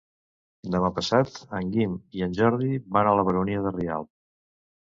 [0.75, 4.11] Demà passat en Guim i en Jordi van a la Baronia de Rialb.